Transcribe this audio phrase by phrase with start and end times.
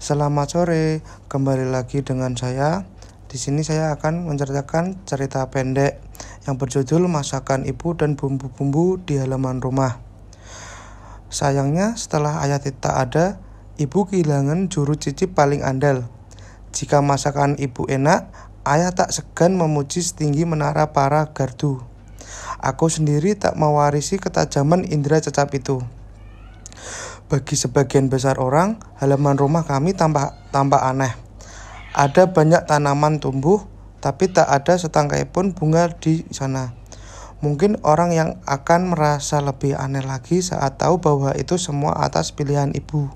[0.00, 2.88] Selamat sore, kembali lagi dengan saya.
[3.28, 6.00] Di sini saya akan menceritakan cerita pendek
[6.48, 10.00] yang berjudul Masakan Ibu dan Bumbu-bumbu di Halaman Rumah.
[11.28, 13.44] Sayangnya, setelah ayah tak ada,
[13.76, 16.08] ibu kehilangan juru cicip paling andal.
[16.72, 18.32] Jika masakan ibu enak,
[18.64, 21.76] ayah tak segan memuji setinggi menara para gardu.
[22.56, 25.84] Aku sendiri tak mewarisi ketajaman indera cecap itu.
[27.30, 31.14] Bagi sebagian besar orang, halaman rumah kami tampak, tampak aneh.
[31.94, 33.70] Ada banyak tanaman tumbuh,
[34.02, 36.74] tapi tak ada setangkai pun bunga di sana.
[37.38, 42.74] Mungkin orang yang akan merasa lebih aneh lagi saat tahu bahwa itu semua atas pilihan
[42.74, 43.06] ibu.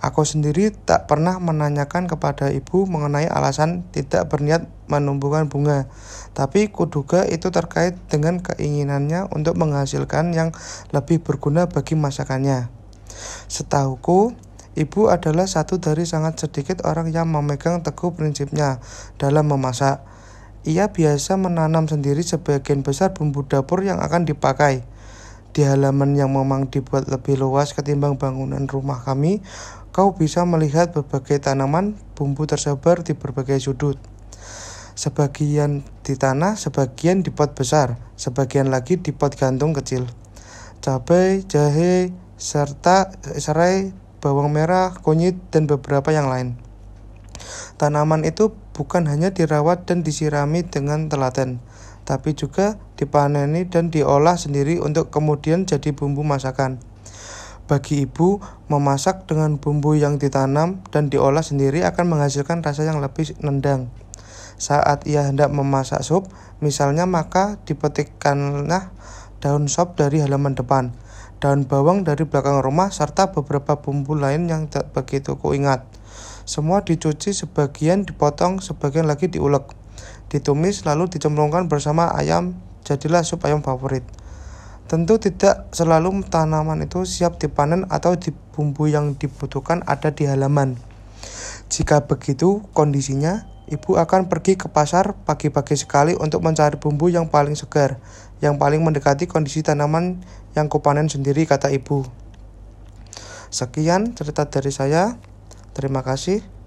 [0.00, 5.84] Aku sendiri tak pernah menanyakan kepada ibu mengenai alasan tidak berniat menumbuhkan bunga,
[6.32, 10.56] tapi kuduga itu terkait dengan keinginannya untuk menghasilkan yang
[10.96, 12.77] lebih berguna bagi masakannya.
[13.48, 14.36] Setahuku,
[14.76, 18.84] ibu adalah satu dari sangat sedikit orang yang memegang teguh prinsipnya
[19.16, 20.04] dalam memasak.
[20.68, 24.84] Ia biasa menanam sendiri sebagian besar bumbu dapur yang akan dipakai.
[25.56, 29.40] Di halaman yang memang dibuat lebih luas ketimbang bangunan rumah kami,
[29.96, 33.96] kau bisa melihat berbagai tanaman bumbu tersebar di berbagai sudut.
[34.92, 40.04] Sebagian di tanah, sebagian di pot besar, sebagian lagi di pot gantung kecil.
[40.84, 43.90] Cabai, jahe, serta serai,
[44.22, 46.54] bawang merah, kunyit, dan beberapa yang lain.
[47.78, 51.58] Tanaman itu bukan hanya dirawat dan disirami dengan telaten,
[52.06, 56.78] tapi juga dipaneni dan diolah sendiri untuk kemudian jadi bumbu masakan.
[57.68, 63.34] Bagi ibu, memasak dengan bumbu yang ditanam dan diolah sendiri akan menghasilkan rasa yang lebih
[63.44, 63.92] nendang.
[64.58, 66.26] Saat ia hendak memasak sup,
[66.58, 68.90] misalnya maka dipetikkanlah
[69.38, 70.96] daun sop dari halaman depan
[71.38, 75.86] daun bawang dari belakang rumah, serta beberapa bumbu lain yang tak begitu kuingat.
[76.42, 79.70] Semua dicuci, sebagian dipotong, sebagian lagi diulek.
[80.28, 84.02] Ditumis lalu dicemplungkan bersama ayam, jadilah sup ayam favorit.
[84.88, 90.80] Tentu tidak selalu tanaman itu siap dipanen atau di bumbu yang dibutuhkan ada di halaman.
[91.68, 97.54] Jika begitu kondisinya, ibu akan pergi ke pasar pagi-pagi sekali untuk mencari bumbu yang paling
[97.54, 98.00] segar,
[98.40, 100.20] yang paling mendekati kondisi tanaman
[100.56, 102.08] yang kupanen sendiri, kata ibu.
[103.48, 105.16] Sekian cerita dari saya.
[105.72, 106.57] Terima kasih.